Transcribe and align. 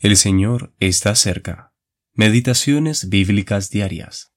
El 0.00 0.16
Señor 0.16 0.76
está 0.78 1.16
cerca. 1.16 1.74
Meditaciones 2.12 3.08
bíblicas 3.08 3.68
diarias. 3.68 4.32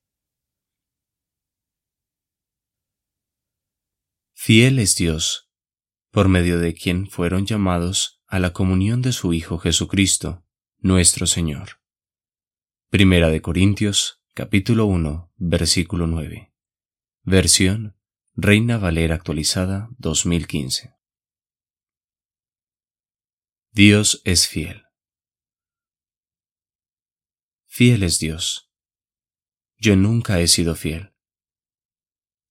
Fiel 4.33 4.79
es 4.79 4.95
Dios, 4.95 5.51
por 6.09 6.29
medio 6.29 6.57
de 6.57 6.73
quien 6.73 7.07
fueron 7.07 7.45
llamados 7.45 8.23
a 8.25 8.39
la 8.39 8.53
comunión 8.53 9.03
de 9.03 9.11
su 9.11 9.33
Hijo 9.33 9.59
Jesucristo, 9.59 10.43
nuestro 10.79 11.27
Señor. 11.27 11.79
Primera 12.89 13.29
de 13.29 13.43
Corintios, 13.43 14.23
capítulo 14.33 14.87
1, 14.87 15.31
versículo 15.35 16.07
9. 16.07 16.55
Versión 17.21 17.99
Reina 18.33 18.79
Valera 18.79 19.13
actualizada 19.13 19.89
2015. 19.99 20.95
Dios 23.71 24.23
es 24.25 24.47
fiel. 24.47 24.87
Fiel 27.73 28.03
es 28.03 28.19
Dios. 28.19 28.69
Yo 29.77 29.95
nunca 29.95 30.41
he 30.41 30.49
sido 30.49 30.75
fiel. 30.75 31.13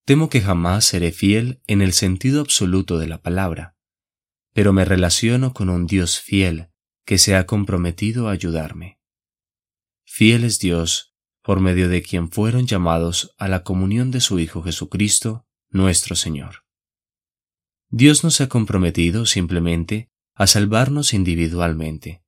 Temo 0.03 0.29
que 0.29 0.41
jamás 0.41 0.83
seré 0.83 1.11
fiel 1.11 1.61
en 1.67 1.83
el 1.83 1.93
sentido 1.93 2.41
absoluto 2.41 2.97
de 2.97 3.05
la 3.05 3.21
palabra, 3.21 3.77
pero 4.51 4.73
me 4.73 4.83
relaciono 4.83 5.53
con 5.53 5.69
un 5.69 5.85
Dios 5.85 6.19
fiel 6.19 6.71
que 7.05 7.19
se 7.19 7.35
ha 7.35 7.45
comprometido 7.45 8.27
a 8.27 8.31
ayudarme. 8.31 8.99
Fiel 10.05 10.43
es 10.43 10.57
Dios 10.57 11.15
por 11.43 11.59
medio 11.59 11.87
de 11.87 12.01
quien 12.01 12.31
fueron 12.31 12.65
llamados 12.65 13.35
a 13.37 13.47
la 13.47 13.63
comunión 13.63 14.09
de 14.09 14.21
su 14.21 14.39
Hijo 14.39 14.63
Jesucristo, 14.63 15.45
nuestro 15.69 16.15
Señor. 16.15 16.65
Dios 17.89 18.23
no 18.23 18.31
se 18.31 18.45
ha 18.45 18.49
comprometido 18.49 19.27
simplemente 19.27 20.09
a 20.33 20.47
salvarnos 20.47 21.13
individualmente, 21.13 22.20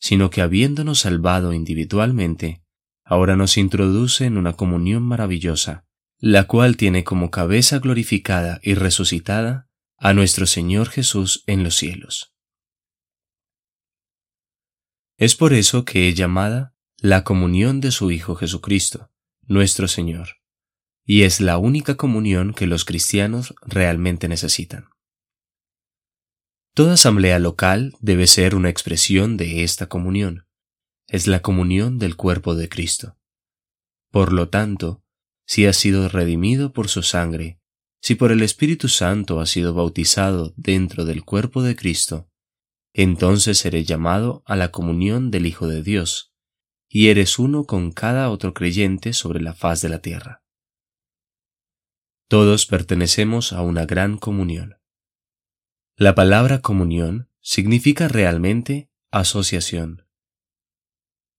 sino 0.00 0.30
que 0.30 0.40
habiéndonos 0.40 1.00
salvado 1.00 1.52
individualmente, 1.52 2.62
ahora 3.04 3.36
nos 3.36 3.56
introduce 3.56 4.24
en 4.24 4.36
una 4.36 4.54
comunión 4.54 5.02
maravillosa, 5.02 5.84
la 6.18 6.44
cual 6.44 6.76
tiene 6.76 7.04
como 7.04 7.30
cabeza 7.30 7.78
glorificada 7.78 8.60
y 8.62 8.74
resucitada 8.74 9.68
a 9.96 10.12
nuestro 10.12 10.46
Señor 10.46 10.88
Jesús 10.88 11.44
en 11.46 11.62
los 11.62 11.76
cielos. 11.76 12.34
Es 15.16 15.36
por 15.36 15.52
eso 15.52 15.84
que 15.84 16.08
es 16.08 16.14
llamada 16.14 16.74
la 16.98 17.24
comunión 17.24 17.80
de 17.80 17.90
su 17.90 18.10
Hijo 18.10 18.34
Jesucristo, 18.34 19.10
nuestro 19.42 19.88
Señor, 19.88 20.40
y 21.04 21.22
es 21.22 21.40
la 21.40 21.58
única 21.58 21.96
comunión 21.96 22.54
que 22.54 22.66
los 22.66 22.84
cristianos 22.84 23.54
realmente 23.62 24.28
necesitan. 24.28 24.89
Toda 26.74 26.94
asamblea 26.94 27.38
local 27.38 27.94
debe 28.00 28.26
ser 28.26 28.54
una 28.54 28.68
expresión 28.68 29.36
de 29.36 29.64
esta 29.64 29.88
comunión. 29.88 30.46
Es 31.08 31.26
la 31.26 31.42
comunión 31.42 31.98
del 31.98 32.16
cuerpo 32.16 32.54
de 32.54 32.68
Cristo. 32.68 33.18
Por 34.10 34.32
lo 34.32 34.48
tanto, 34.48 35.02
si 35.46 35.66
has 35.66 35.76
sido 35.76 36.08
redimido 36.08 36.72
por 36.72 36.88
su 36.88 37.02
sangre, 37.02 37.60
si 38.00 38.14
por 38.14 38.30
el 38.30 38.42
Espíritu 38.42 38.88
Santo 38.88 39.40
has 39.40 39.50
sido 39.50 39.74
bautizado 39.74 40.54
dentro 40.56 41.04
del 41.04 41.24
cuerpo 41.24 41.62
de 41.62 41.74
Cristo, 41.74 42.30
entonces 42.92 43.58
seré 43.58 43.84
llamado 43.84 44.42
a 44.46 44.54
la 44.56 44.70
comunión 44.70 45.30
del 45.30 45.46
Hijo 45.46 45.66
de 45.66 45.82
Dios, 45.82 46.32
y 46.88 47.08
eres 47.08 47.38
uno 47.38 47.64
con 47.64 47.92
cada 47.92 48.30
otro 48.30 48.54
creyente 48.54 49.12
sobre 49.12 49.40
la 49.40 49.54
faz 49.54 49.80
de 49.80 49.88
la 49.88 50.00
tierra. 50.00 50.44
Todos 52.28 52.66
pertenecemos 52.66 53.52
a 53.52 53.62
una 53.62 53.86
gran 53.86 54.16
comunión. 54.16 54.79
La 56.02 56.14
palabra 56.14 56.62
comunión 56.62 57.28
significa 57.42 58.08
realmente 58.08 58.90
asociación. 59.10 60.08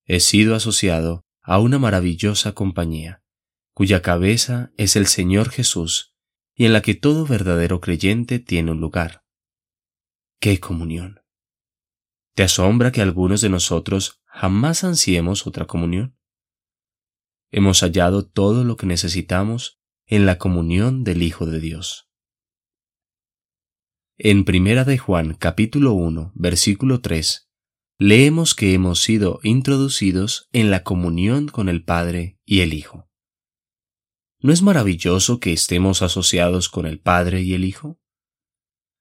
He 0.06 0.20
sido 0.20 0.54
asociado 0.54 1.26
a 1.42 1.58
una 1.58 1.80
maravillosa 1.80 2.52
compañía, 2.52 3.24
cuya 3.74 4.04
cabeza 4.04 4.72
es 4.78 4.96
el 4.96 5.08
Señor 5.08 5.50
Jesús 5.50 6.16
y 6.54 6.66
en 6.66 6.74
la 6.74 6.84
que 6.84 6.94
todo 6.94 7.26
verdadero 7.26 7.82
creyente 7.82 8.38
tiene 8.38 8.70
un 8.70 8.80
lugar. 8.80 9.26
¡Qué 10.40 10.60
comunión! 10.60 11.22
¿Te 12.36 12.44
asombra 12.44 12.92
que 12.92 13.02
algunos 13.02 13.42
de 13.42 13.50
nosotros 13.50 14.22
jamás 14.26 14.84
ansiemos 14.84 15.48
otra 15.48 15.66
comunión? 15.66 16.20
Hemos 17.50 17.80
hallado 17.80 18.28
todo 18.28 18.64
lo 18.64 18.78
que 18.78 18.86
necesitamos 18.86 19.82
en 20.06 20.28
la 20.28 20.38
comunión 20.38 21.04
del 21.04 21.24
Hijo 21.24 21.48
de 21.48 21.60
Dios. 21.60 22.11
En 24.24 24.46
Primera 24.46 24.84
de 24.84 25.00
Juan 25.00 25.34
capítulo 25.34 25.94
1, 25.94 26.34
versículo 26.36 27.02
3, 27.02 27.50
leemos 27.98 28.54
que 28.54 28.76
hemos 28.76 29.02
sido 29.02 29.40
introducidos 29.42 30.48
en 30.52 30.70
la 30.70 30.84
comunión 30.84 31.48
con 31.48 31.70
el 31.70 31.84
Padre 31.84 32.38
y 32.46 32.60
el 32.60 32.76
Hijo. 32.76 33.10
¿No 34.40 34.54
es 34.54 34.62
maravilloso 34.62 35.40
que 35.40 35.54
estemos 35.54 36.04
asociados 36.04 36.70
con 36.70 36.86
el 36.86 37.00
Padre 37.00 37.42
y 37.42 37.56
el 37.56 37.66
Hijo? 37.66 38.00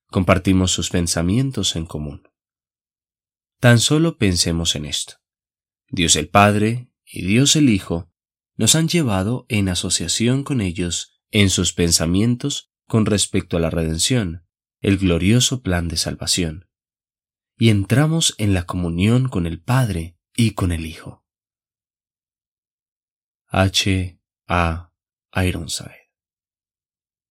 Compartimos 0.06 0.70
sus 0.70 0.88
pensamientos 0.88 1.76
en 1.76 1.84
común. 1.84 2.22
Tan 3.58 3.78
solo 3.78 4.16
pensemos 4.16 4.74
en 4.74 4.86
esto. 4.86 5.16
Dios 5.90 6.16
el 6.16 6.30
Padre 6.30 6.94
y 7.04 7.26
Dios 7.26 7.56
el 7.56 7.68
Hijo 7.68 8.10
nos 8.56 8.74
han 8.74 8.88
llevado 8.88 9.44
en 9.50 9.68
asociación 9.68 10.44
con 10.44 10.62
ellos 10.62 11.20
en 11.30 11.50
sus 11.50 11.74
pensamientos 11.74 12.72
con 12.86 13.04
respecto 13.04 13.58
a 13.58 13.60
la 13.60 13.68
redención, 13.68 14.46
el 14.80 14.98
glorioso 14.98 15.62
plan 15.62 15.88
de 15.88 15.96
salvación, 15.96 16.68
y 17.56 17.68
entramos 17.68 18.34
en 18.38 18.54
la 18.54 18.64
comunión 18.64 19.28
con 19.28 19.46
el 19.46 19.60
Padre 19.60 20.16
y 20.34 20.52
con 20.52 20.72
el 20.72 20.86
Hijo. 20.86 21.24
H. 23.46 24.18
A. 24.46 24.92
Ironside 25.32 25.99